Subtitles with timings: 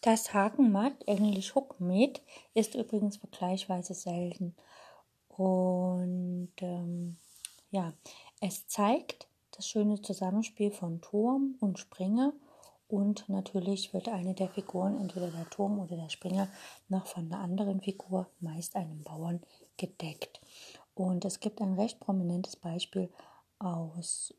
[0.00, 2.22] Das Hakenmatt, englisch Hookmeat,
[2.54, 4.54] ist übrigens vergleichsweise selten.
[5.28, 7.16] Und ähm,
[7.70, 7.92] ja,
[8.40, 12.32] es zeigt das schöne Zusammenspiel von Turm und Springer.
[12.86, 16.48] Und natürlich wird eine der Figuren, entweder der Turm oder der Springer,
[16.88, 19.42] noch von einer anderen Figur, meist einem Bauern,
[19.76, 20.40] gedeckt.
[20.94, 23.10] Und es gibt ein recht prominentes Beispiel
[23.58, 24.32] aus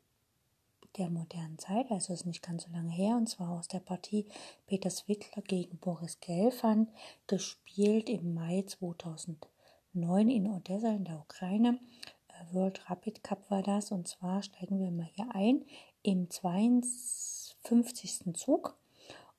[0.96, 4.26] der modernen Zeit, also ist nicht ganz so lange her, und zwar aus der Partie
[4.66, 6.90] Peter Swittler gegen Boris Gelfand,
[7.26, 11.78] gespielt im Mai 2009 in Odessa in der Ukraine.
[12.28, 15.64] Äh, World Rapid Cup war das, und zwar steigen wir mal hier ein
[16.02, 18.34] im 52.
[18.34, 18.76] Zug.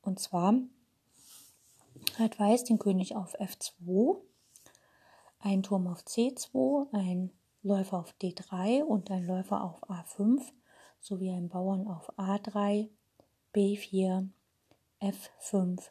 [0.02, 0.56] Und zwar
[2.18, 4.18] hat Weiß den König auf F2,
[5.40, 7.32] ein Turm auf C2, ein
[7.64, 10.42] Läufer auf D3 und ein Läufer auf A5
[11.02, 12.88] sowie ein Bauern auf A3,
[13.54, 14.30] B4,
[15.02, 15.90] F5,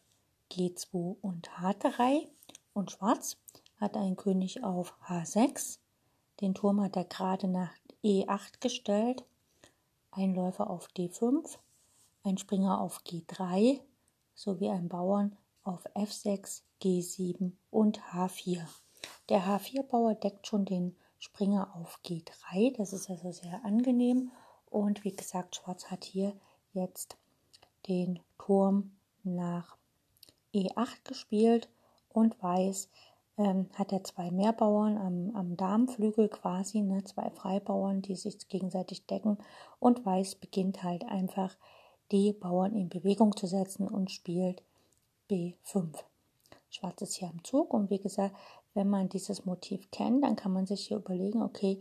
[0.51, 2.29] G2 und H3.
[2.73, 3.37] Und Schwarz
[3.79, 5.79] hat einen König auf H6.
[6.41, 9.25] Den Turm hat er gerade nach E8 gestellt.
[10.13, 11.59] Ein Läufer auf D5,
[12.25, 13.81] ein Springer auf G3
[14.35, 18.67] sowie ein Bauern auf F6, G7 und H4.
[19.29, 24.33] Der H4-Bauer deckt schon den Springer auf G3, das ist also sehr angenehm
[24.71, 26.33] und wie gesagt, Schwarz hat hier
[26.73, 27.17] jetzt
[27.89, 29.77] den Turm nach
[30.55, 31.69] E8 gespielt
[32.13, 32.89] und Weiß
[33.39, 39.07] ähm, hat er zwei Mehrbauern am, am Darmflügel quasi, ne, zwei Freibauern, die sich gegenseitig
[39.07, 39.39] decken
[39.79, 41.57] und Weiß beginnt halt einfach
[42.13, 44.63] die Bauern in Bewegung zu setzen und spielt
[45.31, 45.95] B5.
[46.71, 48.35] Schwarz ist hier am Zug und wie gesagt,
[48.75, 51.81] wenn man dieses Motiv kennt, dann kann man sich hier überlegen, okay,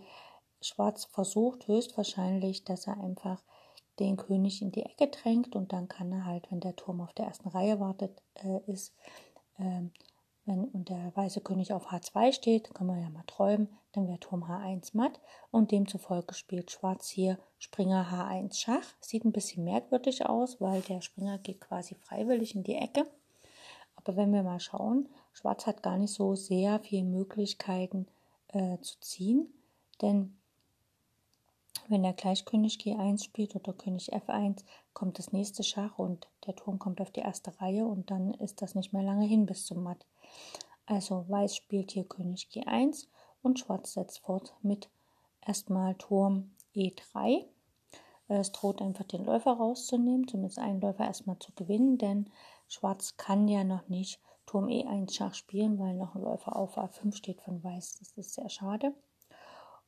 [0.62, 3.42] Schwarz versucht höchstwahrscheinlich, dass er einfach
[4.00, 7.14] den König in die Ecke drängt und dann kann er halt, wenn der Turm auf
[7.14, 8.94] der ersten Reihe wartet, äh, ist,
[9.58, 9.82] äh,
[10.46, 14.20] wenn und der weiße König auf H2 steht, können wir ja mal träumen, dann wäre
[14.20, 15.20] Turm H1 matt
[15.52, 18.86] und demzufolge spielt Schwarz hier Springer H1 Schach.
[19.00, 23.06] Sieht ein bisschen merkwürdig aus, weil der Springer geht quasi freiwillig in die Ecke.
[23.96, 28.08] Aber wenn wir mal schauen, Schwarz hat gar nicht so sehr viele Möglichkeiten
[28.48, 29.54] äh, zu ziehen,
[30.02, 30.39] denn
[31.90, 34.64] wenn der gleich König G1 spielt oder König F1,
[34.94, 38.62] kommt das nächste Schach und der Turm kommt auf die erste Reihe und dann ist
[38.62, 40.06] das nicht mehr lange hin bis zum Matt.
[40.86, 43.08] Also Weiß spielt hier König G1
[43.42, 44.90] und Schwarz setzt fort mit
[45.46, 47.46] erstmal Turm E3.
[48.28, 52.30] Es droht einfach den Läufer rauszunehmen, zumindest einen Läufer erstmal zu gewinnen, denn
[52.68, 57.16] Schwarz kann ja noch nicht Turm E1 Schach spielen, weil noch ein Läufer auf A5
[57.16, 57.98] steht von Weiß.
[58.00, 58.94] Das ist sehr schade.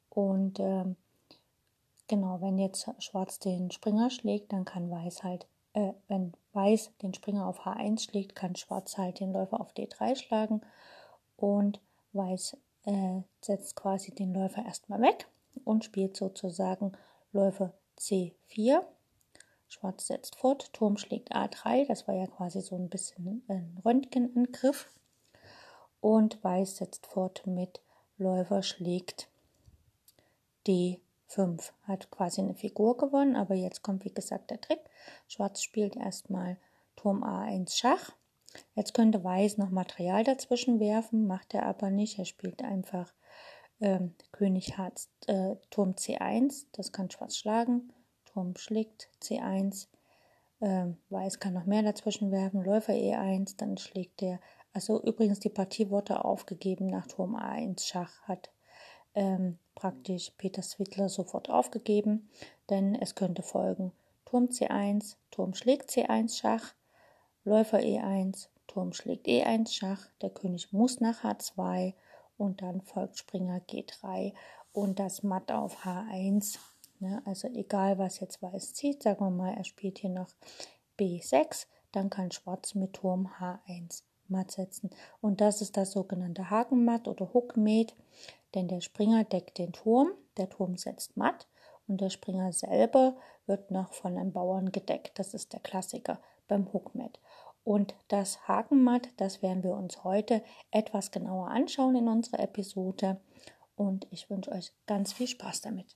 [0.09, 0.97] Und ähm,
[2.11, 7.13] Genau, wenn jetzt Schwarz den Springer schlägt, dann kann Weiß halt, äh, wenn Weiß den
[7.13, 10.59] Springer auf H1 schlägt, kann Schwarz halt den Läufer auf D3 schlagen
[11.37, 11.79] und
[12.11, 15.29] Weiß äh, setzt quasi den Läufer erstmal weg
[15.63, 16.91] und spielt sozusagen
[17.31, 18.83] Läufer C4.
[19.69, 24.89] Schwarz setzt fort, Turm schlägt A3, das war ja quasi so ein bisschen ein Röntgenangriff.
[26.01, 27.79] Und Weiß setzt fort mit
[28.17, 29.29] Läufer schlägt
[30.67, 30.99] D4.
[31.31, 34.81] 5 hat quasi eine Figur gewonnen, aber jetzt kommt wie gesagt der Trick.
[35.27, 36.57] Schwarz spielt erstmal
[36.95, 38.11] Turm A1 Schach.
[38.75, 42.19] Jetzt könnte Weiß noch Material dazwischen werfen, macht er aber nicht.
[42.19, 43.13] Er spielt einfach
[43.79, 44.91] ähm, König H,
[45.27, 47.93] äh, Turm C1, das kann Schwarz schlagen.
[48.25, 49.87] Turm schlägt C1.
[50.59, 52.63] Ähm, Weiß kann noch mehr dazwischen werfen.
[52.63, 54.39] Läufer E1, dann schlägt er.
[54.73, 58.51] Also übrigens die Partie wurde aufgegeben nach Turm A1 Schach, hat
[59.15, 62.29] ähm, praktisch Peter Swittler sofort aufgegeben,
[62.69, 63.91] denn es könnte folgen
[64.25, 66.73] Turm C1, Turm schlägt C1 Schach,
[67.43, 71.93] Läufer E1, Turm schlägt E1 Schach, der König muss nach H2
[72.37, 74.33] und dann folgt Springer G3
[74.71, 76.57] und das Matt auf H1.
[76.99, 77.21] Ne?
[77.25, 80.29] Also egal, was jetzt Weiß zieht, sagen wir mal, er spielt hier noch
[80.97, 84.89] B6, dann kann Schwarz mit Turm H1 matt setzen.
[85.19, 87.93] Und das ist das sogenannte Hakenmatt oder Hookmate
[88.53, 91.47] denn der Springer deckt den Turm, der Turm setzt matt
[91.87, 93.15] und der Springer selber
[93.45, 95.17] wird noch von einem Bauern gedeckt.
[95.19, 97.19] Das ist der Klassiker beim Hookmat.
[97.63, 103.21] Und das Hakenmatt, das werden wir uns heute etwas genauer anschauen in unserer Episode.
[103.75, 105.95] Und ich wünsche euch ganz viel Spaß damit.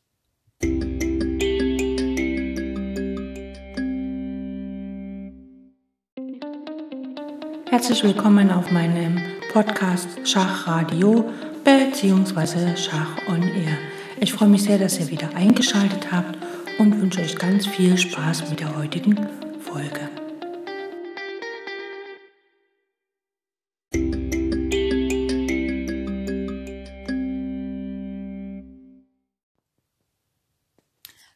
[7.69, 9.19] Herzlich willkommen auf meinem
[9.51, 11.25] Podcast Schachradio
[11.65, 13.77] beziehungsweise Schach on Air.
[14.19, 16.37] Ich freue mich sehr, dass ihr wieder eingeschaltet habt
[16.77, 19.27] und wünsche euch ganz viel Spaß mit der heutigen
[19.59, 20.09] Folge.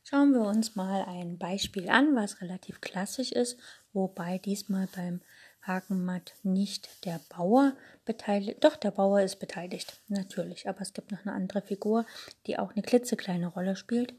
[0.03, 3.59] Schauen wir uns mal ein Beispiel an, was relativ klassisch ist,
[3.93, 5.21] wobei diesmal beim
[5.61, 7.73] Hakenmatt nicht der Bauer
[8.05, 8.63] beteiligt.
[8.63, 10.67] Doch, der Bauer ist beteiligt, natürlich.
[10.67, 12.05] Aber es gibt noch eine andere Figur,
[12.47, 14.13] die auch eine klitzekleine Rolle spielt.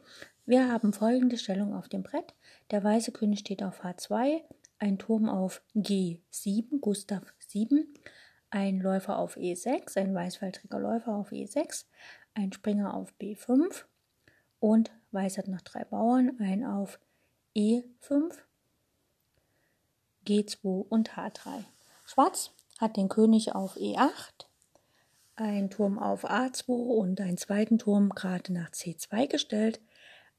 [0.46, 2.34] Wir haben folgende Stellung auf dem Brett.
[2.70, 4.42] Der weiße König steht auf H2,
[4.78, 7.86] ein Turm auf G7, Gustav 7,
[8.50, 11.84] ein Läufer auf E6, ein weißfaltriger Läufer auf E6,
[12.34, 13.84] ein Springer auf B5
[14.58, 17.00] und Weiß hat noch drei Bauern, ein auf
[17.56, 18.32] E5,
[20.26, 21.64] G2 und H3.
[22.06, 24.46] Schwarz hat den König auf E8,
[25.36, 29.80] ein Turm auf A2 und einen zweiten Turm gerade nach C2 gestellt,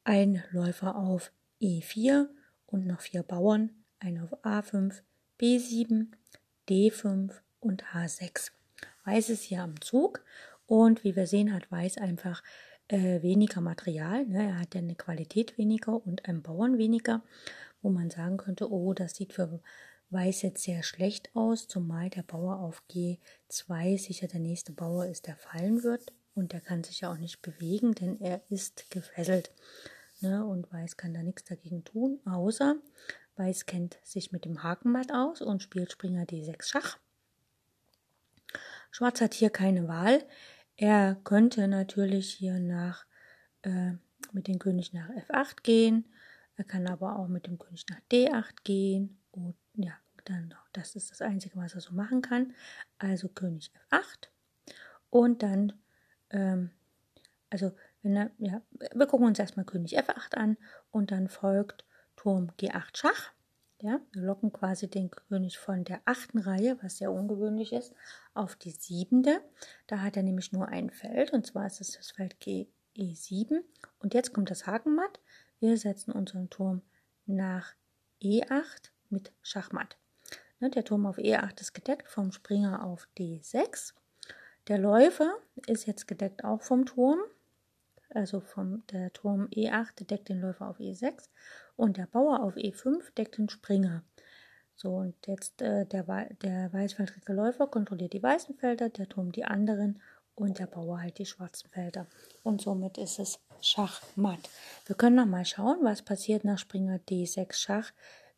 [0.04, 1.32] ein Läufer auf
[1.62, 2.28] E4
[2.68, 5.02] und noch vier Bauern, ein auf A5,
[5.40, 6.08] B7,
[6.70, 8.52] D5 und H6.
[9.06, 10.24] Weiß ist hier am Zug
[10.66, 12.44] und wie wir sehen, hat Weiß einfach
[12.88, 14.26] äh, weniger Material.
[14.26, 14.50] Ne?
[14.50, 17.24] Er hat ja eine Qualität weniger und einen Bauern weniger,
[17.82, 19.60] wo man sagen könnte, oh, das sieht für
[20.10, 25.26] Weiß jetzt sehr schlecht aus, zumal der Bauer auf G2 sicher der nächste Bauer ist,
[25.26, 26.12] der fallen wird.
[26.36, 29.52] Und der kann sich ja auch nicht bewegen, denn er ist gefesselt.
[30.20, 30.46] Ne?
[30.46, 32.76] Und Weiß kann da nichts dagegen tun, außer
[33.38, 36.98] Weiß kennt sich mit dem Hakenmatt aus und spielt Springer D6 Schach.
[38.92, 40.24] Schwarz hat hier keine Wahl.
[40.76, 43.06] Er könnte natürlich hier nach
[43.62, 43.94] äh,
[44.34, 46.06] mit dem König nach F8 gehen.
[46.58, 49.18] Er kann aber auch mit dem König nach D8 gehen.
[49.32, 49.94] Und ja,
[50.26, 50.70] dann noch.
[50.74, 52.54] Das ist das Einzige, was er so machen kann.
[52.98, 54.30] Also König F8.
[55.10, 55.74] Und dann,
[56.30, 56.72] ähm,
[57.50, 57.72] also
[58.02, 58.62] wenn er, ja,
[58.94, 60.58] wir gucken uns erstmal König F8 an
[60.92, 63.32] und dann folgt Turm G8 Schach.
[63.82, 67.96] Ja, wir locken quasi den König von der achten Reihe, was sehr ungewöhnlich ist,
[68.36, 69.42] auf die siebente.
[69.88, 73.62] Da hat er nämlich nur ein Feld und zwar ist es das Feld G E7.
[74.00, 75.20] Und jetzt kommt das Hakenmatt.
[75.62, 76.82] Wir setzen unseren Turm
[77.26, 77.74] nach
[78.22, 79.96] E8 mit Schachmatt.
[80.60, 83.94] Ne, der Turm auf E8 ist gedeckt vom Springer auf D6.
[84.68, 85.38] Der Läufer
[85.68, 87.22] ist jetzt gedeckt auch vom Turm
[88.14, 91.30] also vom der Turm E8 deckt den Läufer auf E6
[91.76, 94.04] und der Bauer auf E5 deckt den Springer.
[94.76, 96.04] So, und jetzt äh, der,
[96.42, 100.02] der weißfeldrige Läufer kontrolliert die weißen Felder, der Turm die anderen
[100.36, 102.08] und der Bauer halt die schwarzen Felder.
[102.44, 104.50] Und somit ist es Schachmatt.
[104.86, 107.92] Wir können noch mal schauen, was passiert nach Springer D6 Schach,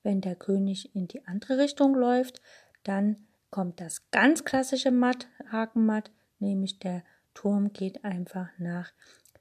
[0.03, 2.41] wenn der König in die andere Richtung läuft.
[2.83, 7.03] Dann kommt das ganz klassische Matt, Hakenmatt, nämlich der
[7.33, 8.91] Turm geht einfach nach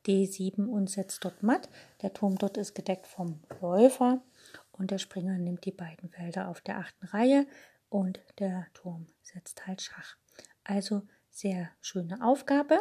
[0.06, 1.68] D7 und setzt dort matt.
[2.02, 4.22] Der Turm dort ist gedeckt vom Läufer
[4.72, 7.46] und der Springer nimmt die beiden Felder auf der achten Reihe
[7.88, 10.16] und der Turm setzt halt Schach.
[10.64, 11.02] Also
[11.32, 12.80] sehr schöne Aufgabe.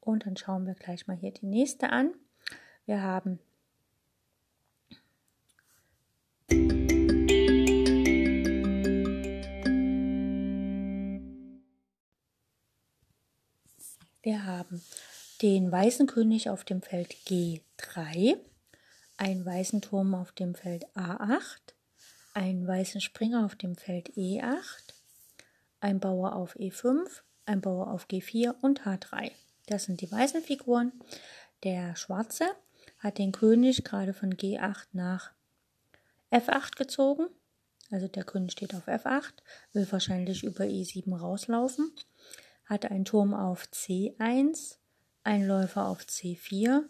[0.00, 2.14] Und dann schauen wir gleich mal hier die nächste an.
[2.86, 3.38] Wir haben
[14.24, 14.80] Wir haben
[15.42, 18.36] den weißen König auf dem Feld G3,
[19.16, 21.74] einen weißen Turm auf dem Feld A8,
[22.32, 24.94] einen weißen Springer auf dem Feld E8,
[25.80, 29.32] ein Bauer auf E5, ein Bauer auf G4 und H3.
[29.66, 30.92] Das sind die weißen Figuren.
[31.64, 32.46] Der schwarze
[32.98, 35.32] hat den König gerade von G8 nach
[36.30, 37.26] F8 gezogen.
[37.90, 39.34] Also der König steht auf F8,
[39.72, 41.92] will wahrscheinlich über E7 rauslaufen,
[42.64, 44.78] hat einen Turm auf C1,
[45.24, 46.84] ein Läufer auf C4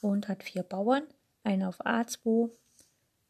[0.00, 1.04] und hat vier Bauern,
[1.44, 2.50] einen auf A2,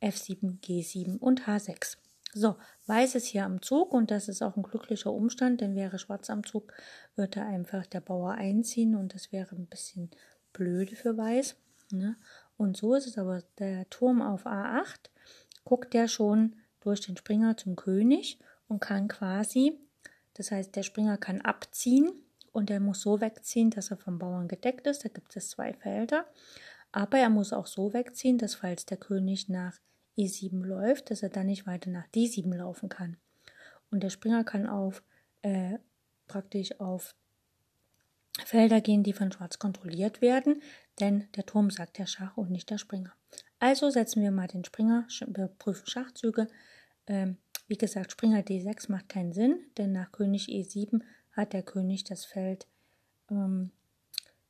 [0.00, 1.99] F7, G7 und H6.
[2.35, 2.56] So,
[2.87, 6.30] Weiß ist hier am Zug und das ist auch ein glücklicher Umstand, denn wäre Schwarz
[6.30, 6.73] am Zug,
[7.16, 10.11] würde einfach der Bauer einziehen und das wäre ein bisschen
[10.52, 11.56] blöde für Weiß.
[11.90, 12.16] Ne?
[12.56, 15.11] Und so ist es aber der Turm auf A8,
[15.64, 19.78] guckt der schon durch den Springer zum König und kann quasi,
[20.35, 22.12] das heißt, der Springer kann abziehen
[22.52, 25.04] und er muss so wegziehen, dass er vom Bauern gedeckt ist.
[25.04, 26.26] Da gibt es zwei Felder.
[26.92, 29.78] Aber er muss auch so wegziehen, dass falls der König nach
[30.18, 33.16] E7 läuft, dass er dann nicht weiter nach D7 laufen kann.
[33.90, 35.02] Und der Springer kann auf
[35.42, 35.78] äh,
[36.26, 37.14] praktisch auf
[38.44, 40.62] Felder gehen, die von Schwarz kontrolliert werden,
[41.00, 43.12] denn der Turm sagt der Schach und nicht der Springer.
[43.58, 45.06] Also setzen wir mal den Springer,
[45.58, 46.48] prüfen Schachzüge.
[47.06, 52.04] Ähm, wie gesagt, Springer D6 macht keinen Sinn, denn nach König E7 hat der König
[52.04, 52.66] das Feld
[53.30, 53.72] ähm,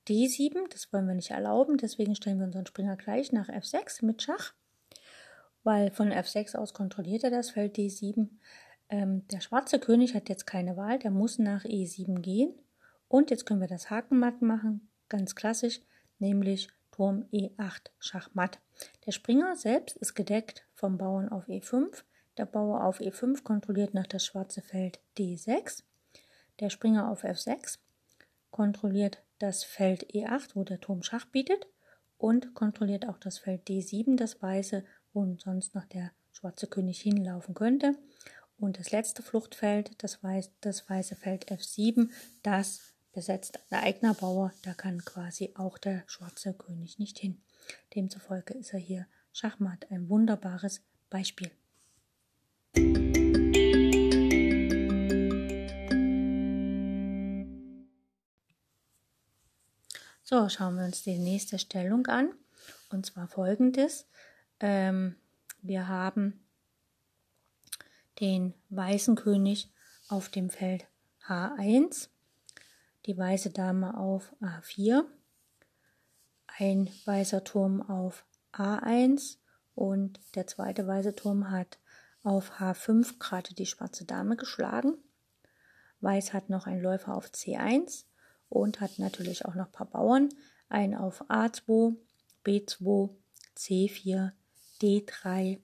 [0.08, 0.68] D7.
[0.70, 4.54] Das wollen wir nicht erlauben, deswegen stellen wir unseren Springer gleich nach F6 mit Schach,
[5.68, 8.30] weil von F6 aus kontrolliert er das Feld D7.
[8.88, 12.54] Ähm, der schwarze König hat jetzt keine Wahl, der muss nach E7 gehen.
[13.06, 15.82] Und jetzt können wir das Hakenmatt machen, ganz klassisch,
[16.20, 18.60] nämlich Turm E8 Schachmatt.
[19.04, 22.02] Der Springer selbst ist gedeckt vom Bauern auf E5.
[22.38, 25.82] Der Bauer auf E5 kontrolliert nach das schwarze Feld D6.
[26.60, 27.76] Der Springer auf F6
[28.50, 31.66] kontrolliert das Feld E8, wo der Turm Schach bietet
[32.16, 37.55] und kontrolliert auch das Feld D7, das weiße, wo sonst noch der schwarze König hinlaufen
[37.55, 37.97] könnte.
[38.59, 42.11] Und das letzte Fluchtfeld, das, weiß, das weiße Feld F7,
[42.43, 42.81] das
[43.12, 47.41] besetzt ein eigener Bauer, da kann quasi auch der schwarze König nicht hin.
[47.95, 51.50] Demzufolge ist er hier Schachmatt ein wunderbares Beispiel.
[60.31, 62.35] So, schauen wir uns die nächste Stellung an.
[62.91, 64.07] Und zwar folgendes.
[64.61, 65.17] Ähm,
[65.62, 66.45] wir haben
[68.21, 69.71] den weißen König
[70.09, 70.87] auf dem Feld
[71.27, 72.09] H1,
[73.07, 75.05] die weiße Dame auf A4,
[76.59, 79.37] ein weißer Turm auf A1
[79.75, 81.79] und der zweite weiße Turm hat
[82.25, 84.99] auf H5 gerade die schwarze Dame geschlagen.
[86.00, 88.05] Weiß hat noch einen Läufer auf C1
[88.49, 90.29] und hat natürlich auch noch ein paar Bauern.
[90.69, 91.97] Einen auf A2,
[92.45, 93.11] B2,
[93.57, 94.33] C4,
[94.80, 95.61] D3,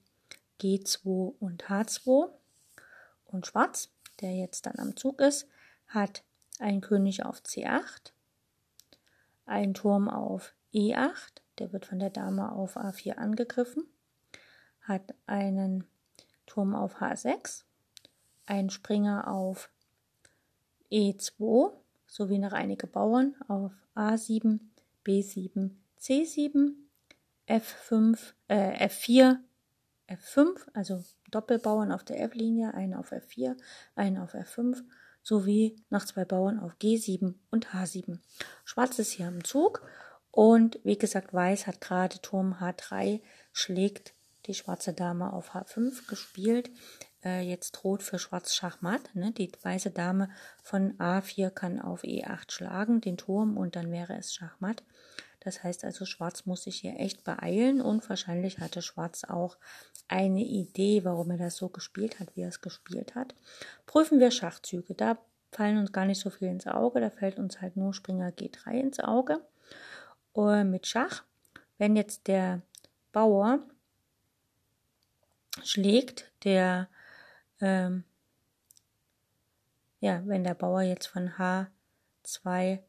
[0.61, 2.29] G2 und H2.
[3.25, 3.89] Und Schwarz,
[4.21, 5.47] der jetzt dann am Zug ist,
[5.87, 6.23] hat
[6.59, 8.11] einen König auf C8,
[9.45, 13.85] einen Turm auf E8, der wird von der Dame auf A4 angegriffen,
[14.81, 15.85] hat einen
[16.45, 17.63] Turm auf H6,
[18.45, 19.69] einen Springer auf
[20.91, 21.73] E2
[22.07, 24.59] sowie noch einige Bauern auf A7,
[25.05, 26.73] B7, C7,
[27.47, 29.37] F5, äh, F4,
[30.07, 33.55] F5, also Doppelbauern auf der F-Linie, einen auf F4,
[33.95, 34.83] einen auf F5,
[35.21, 38.19] sowie noch zwei Bauern auf G7 und H7.
[38.63, 39.81] Schwarz ist hier am Zug
[40.31, 43.21] und wie gesagt, Weiß hat gerade Turm H3,
[43.51, 44.13] schlägt
[44.45, 46.69] die schwarze Dame auf H5 gespielt
[47.25, 49.01] äh, jetzt droht für Schwarz Schachmatt.
[49.15, 49.31] Ne?
[49.31, 50.29] Die weiße Dame
[50.61, 54.83] von A4 kann auf E8 schlagen, den Turm, und dann wäre es Schachmatt.
[55.45, 59.57] Das heißt also, Schwarz muss sich hier echt beeilen und wahrscheinlich hatte Schwarz auch
[60.07, 63.35] eine Idee, warum er das so gespielt hat, wie er es gespielt hat.
[63.85, 64.95] Prüfen wir Schachzüge.
[64.95, 65.19] Da
[65.51, 68.71] fallen uns gar nicht so viel ins Auge, da fällt uns halt nur Springer G3
[68.71, 69.39] ins Auge.
[70.33, 71.23] Und mit Schach,
[71.77, 72.61] wenn jetzt der
[73.11, 73.59] Bauer
[75.63, 76.89] schlägt, der
[77.61, 78.03] ähm,
[79.99, 82.79] ja, wenn der Bauer jetzt von H2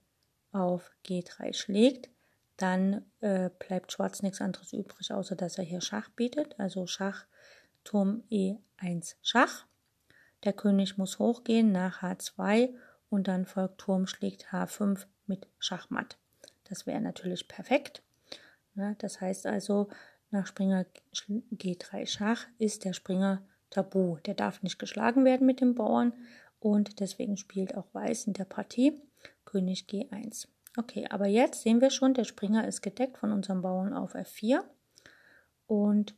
[0.52, 2.08] auf G3 schlägt,
[2.56, 6.58] dann äh, bleibt Schwarz nichts anderes übrig, außer dass er hier Schach bietet.
[6.58, 7.26] Also Schach,
[7.84, 9.66] Turm E1 Schach.
[10.44, 12.74] Der König muss hochgehen nach H2
[13.10, 16.18] und dann folgt Turm schlägt H5 mit Schachmatt.
[16.64, 18.02] Das wäre natürlich perfekt.
[18.74, 19.88] Ja, das heißt also,
[20.30, 24.16] nach Springer G3 Schach ist der Springer tabu.
[24.26, 26.12] Der darf nicht geschlagen werden mit dem Bauern
[26.60, 29.00] und deswegen spielt auch Weiß in der Partie
[29.44, 30.48] König G1.
[30.78, 34.60] Okay, aber jetzt sehen wir schon, der Springer ist gedeckt von unserem Bauern auf F4
[35.66, 36.14] und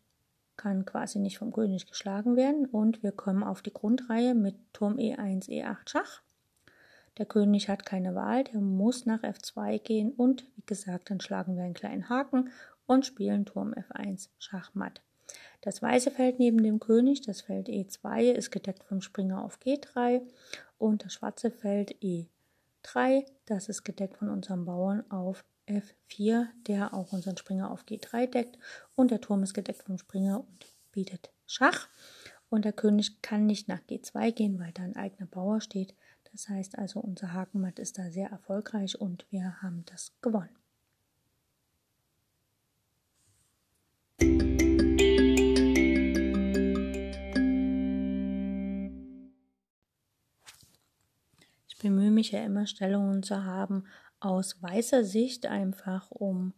[0.56, 4.96] kann quasi nicht vom König geschlagen werden und wir kommen auf die Grundreihe mit Turm
[4.96, 6.22] E1, E8 Schach.
[7.18, 11.56] Der König hat keine Wahl, der muss nach F2 gehen und wie gesagt, dann schlagen
[11.56, 12.50] wir einen kleinen Haken
[12.86, 15.02] und spielen Turm F1 Schachmatt.
[15.60, 20.22] Das weiße Feld neben dem König, das Feld E2, ist gedeckt vom Springer auf G3
[20.78, 21.94] und das schwarze Feld
[22.88, 28.26] E3, das ist gedeckt von unserem Bauern auf F4, der auch unseren Springer auf G3
[28.26, 28.58] deckt
[28.94, 31.88] und der Turm ist gedeckt vom Springer und bietet Schach
[32.48, 35.94] und der König kann nicht nach G2 gehen, weil da ein eigener Bauer steht.
[36.32, 40.56] Das heißt also, unser Hakenmatt ist da sehr erfolgreich und wir haben das gewonnen.
[52.18, 53.84] Ich bemühe mich ja immer, Stellungen zu haben
[54.18, 56.52] aus weißer Sicht, einfach um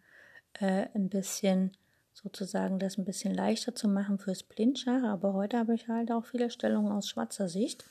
[0.55, 1.73] äh, ein bisschen
[2.15, 5.03] sozusagen das ein bisschen leichter zu machen fürs Blindschach.
[5.03, 7.85] Aber heute habe ich halt auch viele Stellungen aus schwarzer Sicht,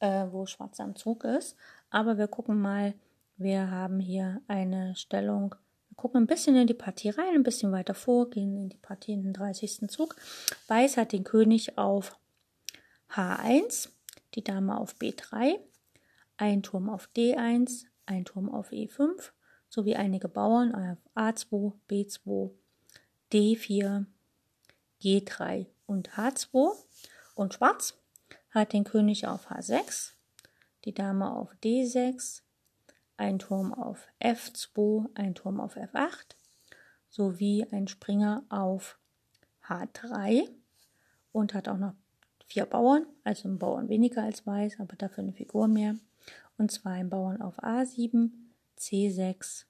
[0.00, 1.56] äh, wo schwarz am Zug ist.
[1.88, 2.92] Aber wir gucken mal,
[3.38, 5.54] wir haben hier eine Stellung.
[5.88, 8.76] Wir gucken ein bisschen in die Partie rein, ein bisschen weiter vor, gehen in die
[8.76, 9.88] Partie in den 30.
[9.88, 10.14] Zug.
[10.66, 12.18] Weiß hat den König auf
[13.10, 13.88] H1,
[14.34, 15.58] die Dame auf B3,
[16.38, 19.32] ein Turm auf D1, ein Turm auf E5
[19.68, 22.50] sowie einige Bauern auf A2, B2,
[23.32, 24.06] D4,
[25.02, 26.72] G3 und H2.
[27.34, 27.94] Und Schwarz
[28.50, 30.12] hat den König auf H6,
[30.84, 32.42] die Dame auf D6,
[33.16, 36.36] ein Turm auf F2, ein Turm auf F8,
[37.10, 38.98] sowie ein Springer auf
[39.66, 40.48] H3
[41.32, 41.94] und hat auch noch
[42.46, 45.96] vier Bauern, also ein Bauern weniger als Weiß, aber dafür eine Figur mehr.
[46.58, 48.30] Und zwar ein Bauern auf A7,
[48.78, 49.64] C6,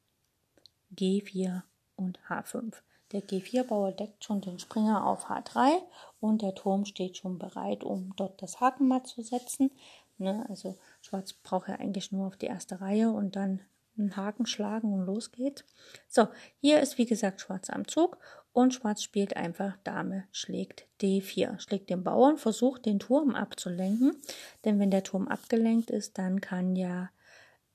[0.96, 1.62] G4
[1.96, 2.74] und H5.
[3.12, 5.80] Der G4-Bauer deckt schon den Springer auf H3
[6.20, 9.70] und der Turm steht schon bereit, um dort das Hakenmatt zu setzen.
[10.18, 13.60] Ne, also Schwarz braucht ja eigentlich nur auf die erste Reihe und dann
[13.96, 15.64] einen Haken schlagen und los geht's.
[16.08, 16.28] So,
[16.60, 18.18] hier ist wie gesagt Schwarz am Zug
[18.58, 24.16] und Schwarz spielt einfach Dame schlägt D4, schlägt den Bauern, versucht den Turm abzulenken,
[24.64, 27.08] denn wenn der Turm abgelenkt ist, dann kann ja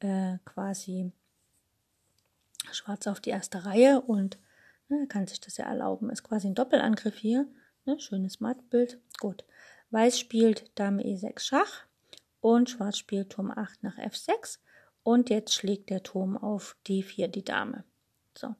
[0.01, 1.13] äh, quasi
[2.73, 4.37] Schwarz auf die erste Reihe und
[4.89, 6.09] ne, kann sich das ja erlauben.
[6.09, 7.47] Ist quasi ein Doppelangriff hier.
[7.85, 8.99] Ne, schönes Mattbild.
[9.21, 9.45] Gut.
[9.91, 11.85] Weiß spielt Dame E6 Schach
[12.41, 14.59] und Schwarz spielt Turm 8 nach F6
[15.03, 17.85] und jetzt schlägt der Turm auf D4 die Dame.
[18.37, 18.53] So.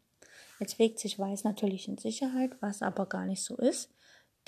[0.60, 3.92] Jetzt wägt sich Weiß natürlich in Sicherheit, was aber gar nicht so ist,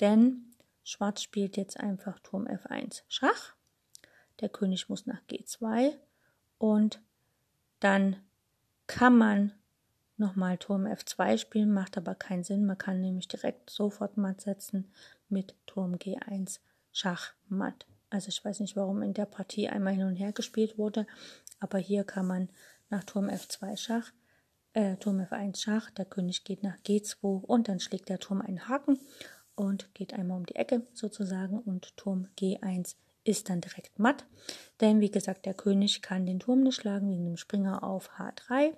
[0.00, 3.54] denn Schwarz spielt jetzt einfach Turm F1 Schach.
[4.40, 5.92] Der König muss nach G2
[6.58, 7.00] und
[7.80, 8.16] dann
[8.86, 9.52] kann man
[10.16, 12.66] nochmal Turm F2 spielen, macht aber keinen Sinn.
[12.66, 14.92] Man kann nämlich direkt sofort matt setzen
[15.28, 16.60] mit Turm G1
[16.92, 17.86] Schach matt.
[18.08, 21.06] Also ich weiß nicht, warum in der Partie einmal hin und her gespielt wurde,
[21.60, 22.48] aber hier kann man
[22.88, 24.12] nach Turm F2 Schach,
[24.76, 28.68] äh, Turm F1 Schach, der König geht nach G2 und dann schlägt der Turm einen
[28.68, 28.98] Haken
[29.54, 34.26] und geht einmal um die Ecke sozusagen und Turm G1 ist dann direkt matt.
[34.82, 38.74] Denn wie gesagt, der König kann den Turm nicht schlagen wegen dem Springer auf H3.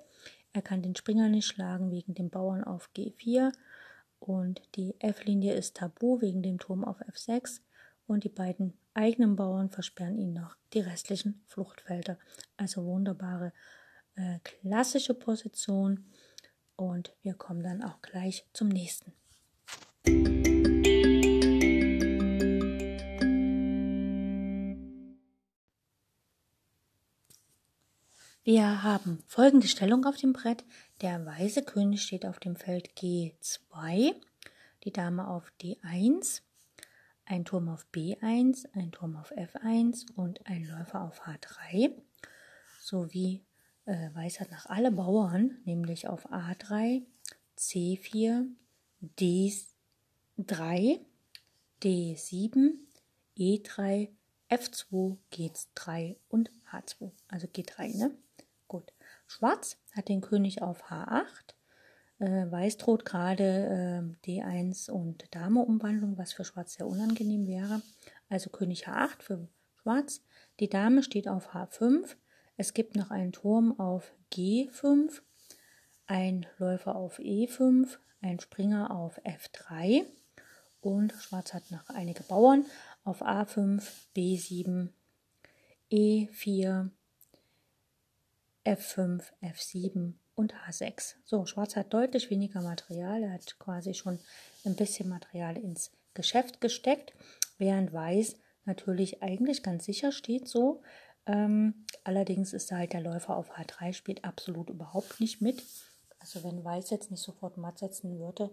[0.53, 3.53] Er kann den Springer nicht schlagen wegen dem Bauern auf G4.
[4.21, 7.61] Und die F-Linie ist tabu wegen dem Turm auf F6
[8.07, 12.19] und die beiden eigenen Bauern versperren ihnen noch die restlichen Fluchtfelder.
[12.57, 13.53] Also wunderbare
[14.19, 16.05] äh, klassische Position
[16.77, 19.13] und wir kommen dann auch gleich zum nächsten.
[28.43, 30.65] Wir haben folgende Stellung auf dem Brett.
[31.03, 34.15] Der weiße König steht auf dem Feld G2,
[34.85, 36.41] die Dame auf D1,
[37.27, 41.93] ein Turm auf B1, ein Turm auf F1 und ein Läufer auf H3
[42.81, 43.45] sowie
[43.89, 47.03] äh, Weiß hat nach alle Bauern, nämlich auf A3,
[47.57, 48.45] C4,
[49.19, 51.01] D3,
[51.83, 52.71] D7,
[53.37, 54.09] E3,
[54.51, 57.11] F2, G3 und H2.
[57.29, 58.11] Also G3, ne?
[58.67, 58.93] Gut.
[59.27, 61.55] Schwarz hat den König auf H8,
[62.19, 67.83] äh, Weiß droht gerade äh, D1 und Dame-Umwandlung, was für Schwarz sehr unangenehm wäre.
[68.29, 69.49] Also König H8 für
[69.81, 70.23] Schwarz.
[70.61, 72.17] Die Dame steht auf H5.
[72.61, 75.23] Es gibt noch einen Turm auf G5,
[76.09, 80.05] ein Läufer auf E5, ein Springer auf F3
[80.81, 82.67] und Schwarz hat noch einige Bauern
[83.05, 83.81] auf A5,
[84.17, 84.89] B7,
[85.93, 86.91] E4,
[88.65, 91.15] F5, F7 und H6.
[91.25, 93.23] So, Schwarz hat deutlich weniger Material.
[93.23, 94.19] Er hat quasi schon
[94.65, 97.13] ein bisschen Material ins Geschäft gesteckt,
[97.57, 100.83] während Weiß natürlich eigentlich ganz sicher steht so.
[101.29, 105.63] Ähm, allerdings ist da halt der Läufer auf H3 spielt absolut überhaupt nicht mit.
[106.19, 108.51] Also wenn Weiß jetzt nicht sofort matt setzen würde,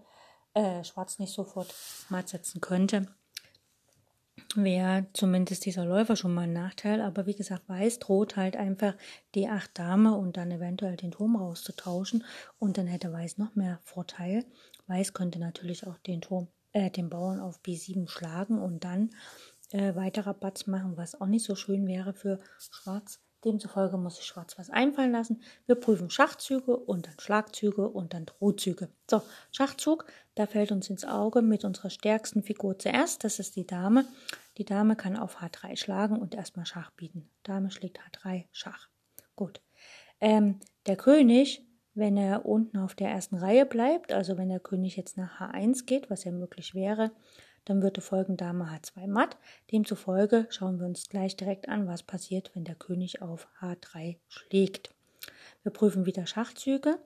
[0.53, 1.73] äh, Schwarz nicht sofort
[2.09, 3.07] matt setzen könnte,
[4.55, 7.01] wäre zumindest dieser Läufer schon mal ein Nachteil.
[7.01, 8.93] Aber wie gesagt, Weiß droht halt einfach
[9.33, 12.23] D8 Dame und dann eventuell den Turm rauszutauschen
[12.59, 14.45] und dann hätte Weiß noch mehr Vorteil.
[14.87, 19.11] Weiß könnte natürlich auch den Turm, äh, den Bauern auf B7 schlagen und dann
[19.75, 23.19] äh, weiterer Batz machen, was auch nicht so schön wäre für Schwarz.
[23.43, 25.41] Demzufolge muss sich Schwarz was einfallen lassen.
[25.67, 28.89] Wir prüfen Schachzüge und dann Schlagzüge und dann Drohzüge.
[29.09, 33.23] So, Schachzug, da fällt uns ins Auge mit unserer stärksten Figur zuerst.
[33.23, 34.05] Das ist die Dame.
[34.57, 37.29] Die Dame kann auf H3 schlagen und erstmal Schach bieten.
[37.43, 38.87] Dame schlägt H3, Schach.
[39.35, 39.61] Gut.
[40.21, 44.95] Ähm, der König, wenn er unten auf der ersten Reihe bleibt, also wenn der König
[44.95, 47.11] jetzt nach H1 geht, was ja möglich wäre,
[47.65, 49.37] dann würde folgen Dame H2 matt.
[49.71, 54.93] Demzufolge schauen wir uns gleich direkt an, was passiert, wenn der König auf H3 schlägt.
[55.63, 56.99] Wir prüfen wieder Schachzüge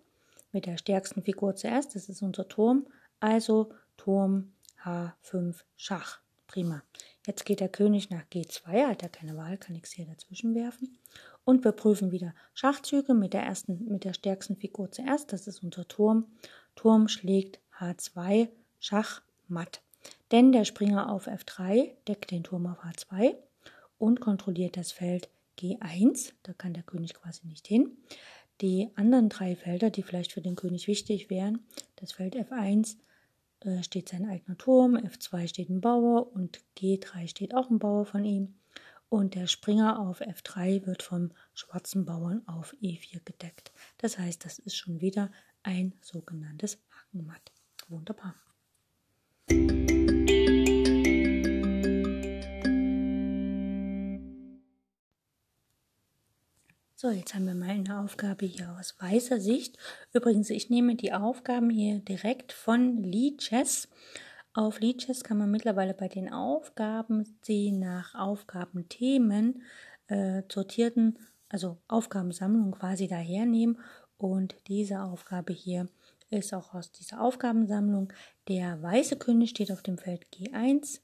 [0.51, 2.87] mit der stärksten Figur zuerst, das ist unser Turm,
[3.19, 4.51] also Turm
[4.83, 6.19] H5 Schach.
[6.47, 6.81] Prima.
[7.27, 10.97] Jetzt geht der König nach G2, hat er keine Wahl, kann nichts hier dazwischen werfen.
[11.45, 15.61] Und wir prüfen wieder Schachzüge mit der ersten, mit der stärksten Figur zuerst, das ist
[15.61, 16.25] unser Turm.
[16.75, 19.81] Turm schlägt H2, Schach matt.
[20.31, 23.35] Denn der Springer auf F3 deckt den Turm auf H2
[23.97, 26.33] und kontrolliert das Feld G1.
[26.43, 27.97] Da kann der König quasi nicht hin.
[28.61, 31.65] die anderen drei Felder, die vielleicht für den König wichtig wären.
[31.95, 32.97] Das Feld F1
[33.61, 38.05] äh, steht sein eigener Turm, F2 steht ein Bauer und G3 steht auch ein Bauer
[38.05, 38.55] von ihm.
[39.09, 43.71] Und der Springer auf F3 wird vom schwarzen Bauern auf E4 gedeckt.
[43.97, 45.31] Das heißt, das ist schon wieder
[45.63, 47.51] ein sogenanntes Hakenmatt.
[47.87, 48.35] Wunderbar.
[57.01, 59.77] So, jetzt haben wir mal eine Aufgabe hier aus weißer Sicht.
[60.11, 63.87] Übrigens, ich nehme die Aufgaben hier direkt von Lichess.
[64.51, 69.61] Auf Lichess kann man mittlerweile bei den Aufgaben sie nach Aufgabenthemen
[70.07, 73.79] äh, sortierten, also Aufgabensammlung quasi dahernehmen.
[74.17, 75.87] Und diese Aufgabe hier
[76.29, 78.11] ist auch aus dieser Aufgabensammlung.
[78.49, 80.99] Der weiße König steht auf dem Feld G1,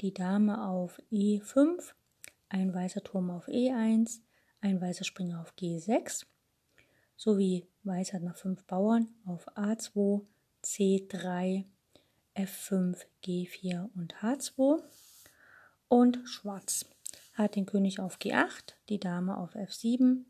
[0.00, 1.92] die Dame auf E5,
[2.50, 4.20] ein weißer Turm auf E1,
[4.64, 6.24] ein weißer Springer auf G6
[7.16, 10.22] sowie Weiß hat noch fünf Bauern auf A2,
[10.64, 11.64] C3,
[12.34, 14.82] F5, G4 und H2
[15.88, 16.86] und Schwarz
[17.34, 20.24] hat den König auf G8, die Dame auf F7,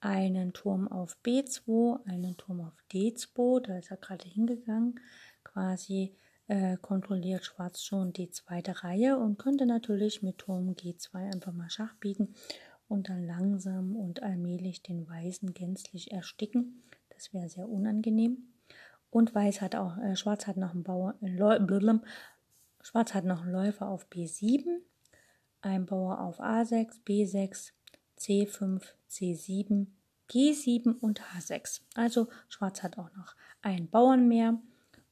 [0.00, 4.98] einen Turm auf B2, einen Turm auf D2, da ist er gerade hingegangen,
[5.44, 6.14] quasi
[6.46, 11.68] äh, kontrolliert Schwarz schon die zweite Reihe und könnte natürlich mit Turm G2 einfach mal
[11.68, 12.34] Schach bieten
[12.88, 16.82] und dann langsam und allmählich den Weißen gänzlich ersticken.
[17.10, 18.48] Das wäre sehr unangenehm.
[19.10, 21.98] Und Weiß hat auch, äh, Schwarz hat noch einen Bauer, äh,
[22.82, 24.80] Schwarz hat noch einen Läufer auf B7,
[25.60, 27.72] ein Bauer auf A6, B6,
[28.18, 29.86] C5, C7,
[30.30, 31.80] G7 und H6.
[31.94, 34.60] Also Schwarz hat auch noch einen Bauern mehr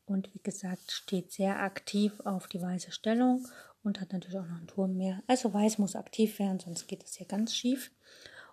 [0.04, 3.46] und wie gesagt steht sehr aktiv auf die weiße Stellung
[3.86, 5.22] und hat natürlich auch noch einen Turm mehr.
[5.26, 7.92] Also Weiß muss aktiv werden, sonst geht es hier ganz schief.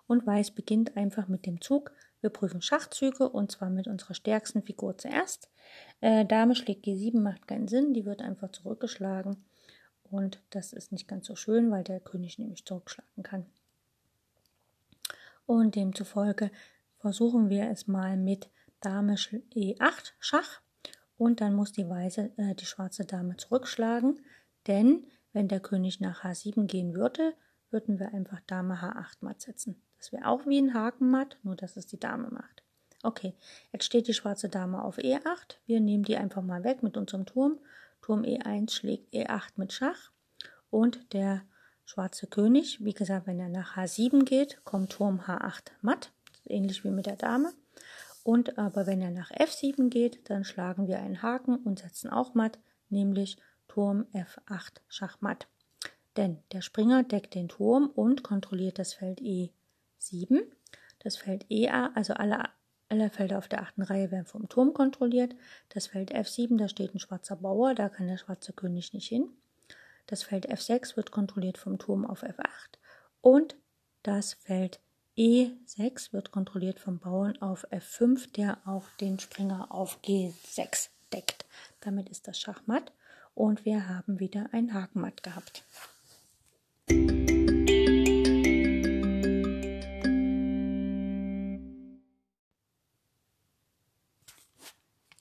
[0.06, 1.92] Und Weiß beginnt einfach mit dem Zug.
[2.20, 5.50] Wir prüfen Schachzüge und zwar mit unserer stärksten Figur zuerst.
[6.00, 9.44] Äh, Dame schlägt G7, macht keinen Sinn, die wird einfach zurückgeschlagen.
[10.04, 13.46] Und das ist nicht ganz so schön, weil der König nämlich zurückschlagen kann.
[15.46, 16.50] Und demzufolge
[16.98, 18.48] versuchen wir es mal mit
[18.80, 20.60] Dame E8 Schach.
[21.16, 24.20] Und dann muss die weiße, äh, die schwarze Dame zurückschlagen,
[24.66, 27.34] denn wenn der König nach H7 gehen würde,
[27.70, 29.82] würden wir einfach Dame H8 matt setzen.
[29.98, 32.62] Das wäre auch wie ein Haken matt, nur dass es die Dame macht.
[33.02, 33.34] Okay,
[33.72, 35.58] jetzt steht die schwarze Dame auf E8.
[35.66, 37.58] Wir nehmen die einfach mal weg mit unserem Turm.
[38.00, 40.10] Turm E1 schlägt E8 mit Schach.
[40.70, 41.42] Und der
[41.84, 46.12] schwarze König, wie gesagt, wenn er nach H7 geht, kommt Turm H8 matt.
[46.46, 47.52] Ähnlich wie mit der Dame.
[48.22, 52.34] Und aber wenn er nach F7 geht, dann schlagen wir einen Haken und setzen auch
[52.34, 53.36] matt, nämlich
[53.68, 55.46] Turm F8 Schachmatt.
[56.16, 60.42] Denn der Springer deckt den Turm und kontrolliert das Feld E7.
[61.00, 62.48] Das Feld EA, also alle,
[62.88, 65.34] alle Felder auf der achten Reihe werden vom Turm kontrolliert.
[65.70, 69.28] Das Feld F7, da steht ein schwarzer Bauer, da kann der schwarze König nicht hin.
[70.06, 72.78] Das Feld F6 wird kontrolliert vom Turm auf F8
[73.20, 73.56] und
[74.02, 74.80] das Feld
[75.16, 81.46] E6 wird kontrolliert vom Bauern auf F5, der auch den Springer auf G6 deckt.
[81.80, 82.92] Damit ist das Schachmatt
[83.34, 85.64] und wir haben wieder ein Hakenmatt gehabt.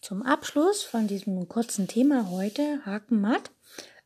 [0.01, 3.51] Zum Abschluss von diesem kurzen Thema heute, Hakenmatt,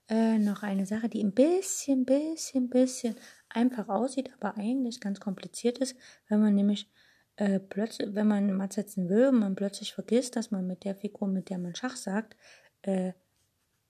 [0.09, 3.15] äh, noch eine Sache, die ein bisschen, bisschen, bisschen
[3.49, 5.95] einfach aussieht, aber eigentlich ganz kompliziert ist,
[6.29, 6.89] wenn man nämlich
[7.35, 10.95] äh, plötzlich, wenn man Matt setzen will und man plötzlich vergisst, dass man mit der
[10.95, 12.35] Figur, mit der man Schach sagt,
[12.83, 13.13] äh,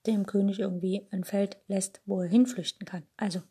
[0.08, 3.04] dem König irgendwie ein Feld lässt, wo er hinflüchten kann.
[3.16, 3.42] Also,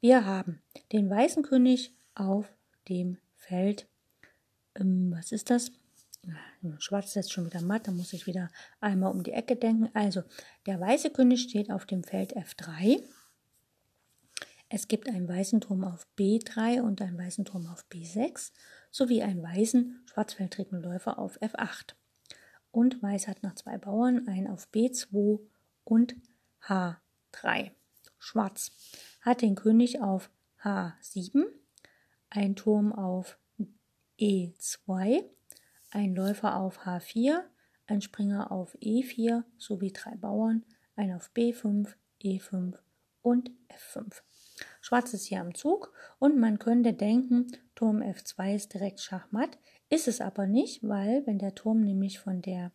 [0.00, 2.50] wir haben den weißen König auf
[2.88, 3.86] dem Feld.
[4.74, 5.72] Ähm, was ist das?
[6.78, 9.90] Schwarz ist jetzt schon wieder matt, da muss ich wieder einmal um die Ecke denken.
[9.94, 10.22] Also,
[10.66, 13.02] der weiße König steht auf dem Feld F3.
[14.68, 18.52] Es gibt einen weißen Turm auf B3 und einen weißen Turm auf B6
[18.90, 21.94] sowie einen weißen schwarzfeldrigen Läufer auf F8.
[22.70, 25.40] Und Weiß hat noch zwei Bauern, einen auf B2
[25.88, 26.16] und
[26.66, 27.70] H3.
[28.18, 28.72] Schwarz
[29.22, 30.30] hat den König auf
[30.62, 31.44] H7,
[32.28, 33.38] ein Turm auf
[34.20, 35.24] E2,
[35.90, 37.42] ein Läufer auf H4,
[37.86, 42.76] ein Springer auf E4 sowie drei Bauern, ein auf B5, E5
[43.22, 44.20] und F5.
[44.82, 50.06] Schwarz ist hier am Zug und man könnte denken, Turm F2 ist direkt Schachmatt, ist
[50.06, 52.72] es aber nicht, weil wenn der Turm nämlich von der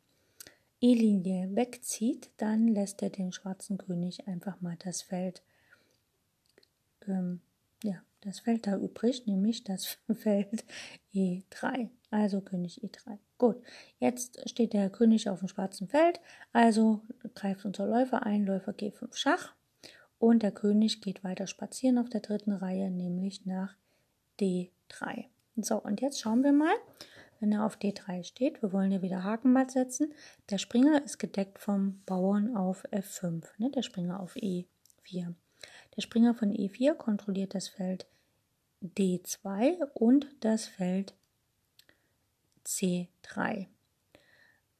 [0.83, 5.41] E-Linie wegzieht, dann lässt er den schwarzen König einfach mal das Feld,
[7.07, 7.39] ähm,
[7.81, 10.65] ja, das Feld da übrig, nämlich das Feld
[11.13, 11.87] E3.
[12.11, 13.17] Also König E3.
[13.37, 13.63] Gut,
[13.99, 16.19] jetzt steht der König auf dem schwarzen Feld,
[16.51, 17.01] also
[17.33, 19.53] greift unser Läufer ein, Läufer G5 Schach
[20.19, 23.77] und der König geht weiter spazieren auf der dritten Reihe, nämlich nach
[24.41, 25.27] D3.
[25.55, 26.75] So, und jetzt schauen wir mal,
[27.43, 30.13] wenn er auf D3 steht, wir wollen ja wieder Hakenmatt setzen,
[30.49, 34.65] der Springer ist gedeckt vom Bauern auf F5, ne, der Springer auf E4.
[35.97, 38.07] Der Springer von E4 kontrolliert das Feld
[38.81, 41.15] D2 und das Feld
[42.65, 43.67] C3.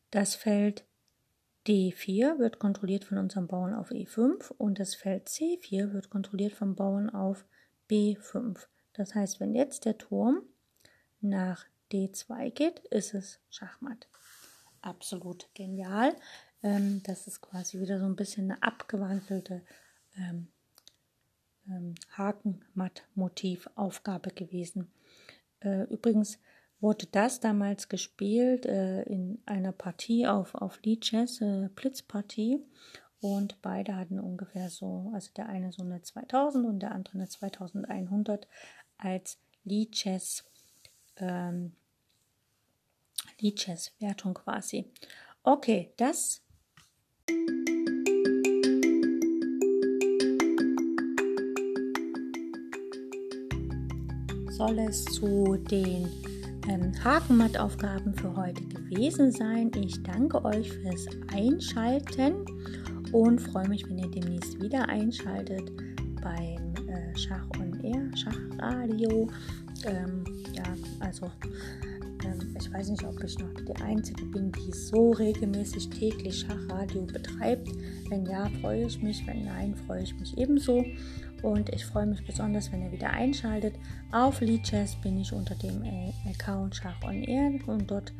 [0.10, 0.86] Das Feld
[1.68, 6.76] D4 wird kontrolliert von unserem Bauern auf E5 und das Feld C4 wird kontrolliert vom
[6.76, 7.44] Bauern auf
[7.90, 8.68] B5.
[8.94, 10.44] Das heißt, wenn jetzt der Turm
[11.20, 14.10] nach D2 geht, ist es Schachmatt.
[14.82, 16.16] Absolut genial.
[16.64, 19.62] Ähm, das ist quasi wieder so ein bisschen eine abgewandelte
[20.18, 20.48] ähm,
[21.68, 24.92] ähm, Hakenmatt-Motiv-Aufgabe gewesen.
[25.60, 26.40] Äh, übrigens
[26.80, 32.60] wurde das damals gespielt äh, in einer Partie auf, auf Lichess, äh, Blitzpartie.
[33.22, 37.30] Und beide hatten ungefähr so, also der eine so eine 2000 und der andere eine
[37.30, 38.50] 2100
[38.98, 40.44] als Lichess,
[41.18, 41.76] ähm,
[43.40, 44.92] Lichess-Wertung quasi.
[45.44, 46.42] Okay, das
[54.50, 56.10] soll es zu den
[56.70, 59.72] ähm, Hakenmattaufgaben für heute gewesen sein.
[59.76, 62.46] Ich danke euch fürs Einschalten
[63.12, 65.72] und freue mich, wenn ihr demnächst wieder einschaltet
[66.22, 69.30] beim äh, Schach on Air, Schachradio.
[69.86, 70.64] Ähm, ja,
[71.00, 71.30] also
[72.26, 77.04] ähm, ich weiß nicht, ob ich noch die Einzige bin, die so regelmäßig täglich Schachradio
[77.04, 77.70] betreibt.
[78.10, 79.26] Wenn ja, freue ich mich.
[79.28, 80.86] Wenn nein, freue ich mich ebenso.
[81.42, 83.76] Und ich freue mich besonders, wenn ihr wieder einschaltet.
[84.12, 88.14] Auf Lichess bin ich unter dem äh, Account Schach on Air und dort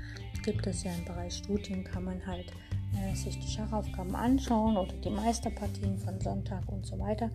[0.44, 2.52] gibt es ja im Bereich Studien, kann man halt
[2.96, 7.32] äh, sich die Schachaufgaben anschauen oder die Meisterpartien von Sonntag und so weiter.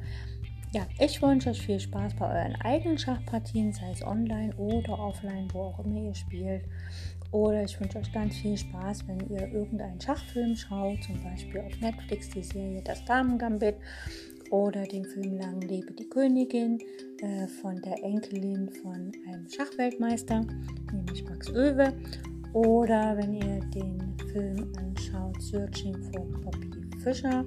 [0.75, 5.49] Ja, ich wünsche euch viel Spaß bei euren eigenen Schachpartien, sei es online oder offline,
[5.55, 6.63] wo auch immer ihr spielt.
[7.31, 11.81] Oder ich wünsche euch ganz viel Spaß, wenn ihr irgendeinen Schachfilm schaut, zum Beispiel auf
[11.81, 13.77] Netflix die Serie Das Damen-Gambit
[14.51, 16.79] oder den Film Lang lebe die Königin
[17.21, 20.45] äh, von der Enkelin von einem Schachweltmeister,
[20.93, 21.95] nämlich Max Oewe.
[22.53, 26.69] Oder wenn ihr den Film anschaut, Searching for Poppy
[27.03, 27.45] Fischer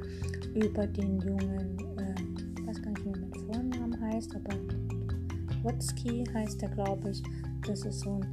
[0.56, 1.78] über den jungen,
[4.34, 4.56] Aber
[5.64, 7.22] Watzki heißt er, glaube ich.
[7.66, 8.26] Das ist so ein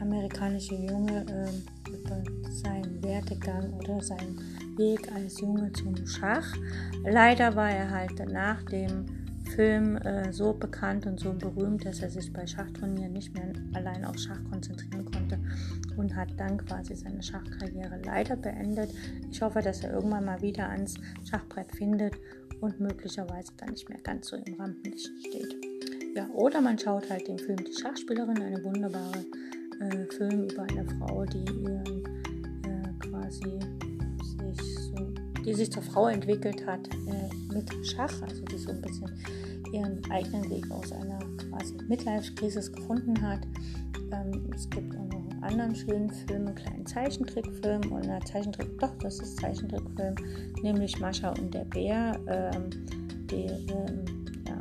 [0.00, 4.38] amerikanischer Junge äh, über seinen Werdegang oder seinen
[4.76, 6.56] Weg als Junge zum Schach.
[7.04, 9.06] Leider war er halt nach dem
[9.54, 14.04] Film äh, so bekannt und so berühmt, dass er sich bei Schachturnieren nicht mehr allein
[14.04, 15.38] auf Schach konzentrieren konnte
[15.96, 18.90] und hat dann quasi seine Schachkarriere leider beendet.
[19.30, 20.94] Ich hoffe, dass er irgendwann mal wieder ans
[21.28, 22.14] Schachbrett findet
[22.62, 25.54] und möglicherweise dann nicht mehr ganz so im Rampenlicht steht.
[26.14, 29.24] Ja, oder man schaut halt den Film Die Schachspielerin, eine wunderbare
[29.80, 32.04] äh, Film über eine Frau, die ihren
[32.64, 33.58] äh, quasi
[35.44, 39.10] die sich zur Frau entwickelt hat äh, mit Schach, also die so ein bisschen
[39.72, 43.40] ihren eigenen Weg aus einer quasi Midlife-Krise gefunden hat.
[44.12, 45.11] Ähm, es gibt einen
[45.42, 50.14] anderen schönen Film, einen kleinen Zeichentrickfilm und einer Zeichentrick, doch, das ist Zeichentrickfilm,
[50.62, 52.70] nämlich Mascha und der Bär, ähm,
[53.30, 54.04] die, ähm,
[54.46, 54.56] ja,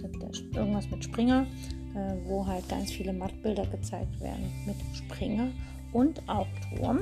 [0.00, 1.46] der, der, irgendwas mit Springer,
[1.94, 5.48] äh, wo halt ganz viele Mattbilder gezeigt werden mit Springer
[5.92, 7.00] und auch Turm.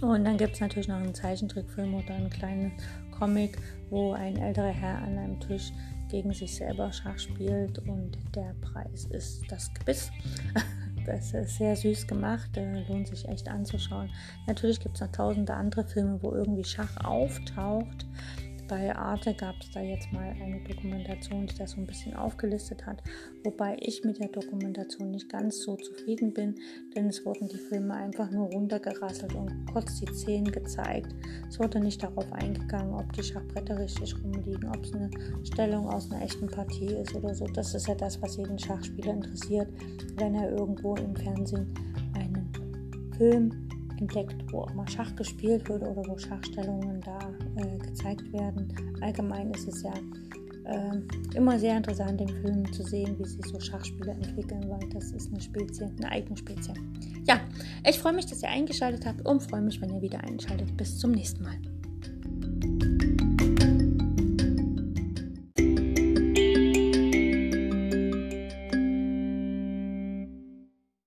[0.00, 2.72] Und dann gibt es natürlich noch einen Zeichentrickfilm oder einen kleinen
[3.10, 3.58] Comic,
[3.90, 5.72] wo ein älterer Herr an einem Tisch
[6.08, 10.10] gegen sich selber Schach spielt und der Preis ist das Gebiss.
[11.08, 12.50] Das ist sehr süß gemacht,
[12.86, 14.10] lohnt sich echt anzuschauen.
[14.46, 18.06] Natürlich gibt es noch tausende andere Filme, wo irgendwie Schach auftaucht
[18.68, 22.86] bei Arte gab es da jetzt mal eine Dokumentation, die das so ein bisschen aufgelistet
[22.86, 23.02] hat,
[23.42, 26.54] wobei ich mit der Dokumentation nicht ganz so zufrieden bin,
[26.94, 31.14] denn es wurden die Filme einfach nur runtergerasselt und kurz die Szenen gezeigt.
[31.48, 35.10] Es wurde nicht darauf eingegangen, ob die Schachbretter richtig rumliegen, ob es eine
[35.44, 37.46] Stellung aus einer echten Partie ist oder so.
[37.46, 39.68] Das ist ja das, was jeden Schachspieler interessiert,
[40.16, 41.72] wenn er irgendwo im Fernsehen
[42.14, 42.52] einen
[43.16, 43.67] Film
[44.00, 47.18] entdeckt, wo auch mal Schach gespielt wird oder wo Schachstellungen da
[47.56, 48.72] äh, gezeigt werden.
[49.00, 49.92] Allgemein ist es ja
[50.64, 55.10] äh, immer sehr interessant, im Film zu sehen, wie sich so Schachspiele entwickeln, weil das
[55.12, 56.74] ist eine Spezie, eine eigene Spezie.
[57.26, 57.40] Ja,
[57.86, 60.76] ich freue mich, dass ihr eingeschaltet habt und freue mich, wenn ihr wieder einschaltet.
[60.76, 61.58] Bis zum nächsten Mal.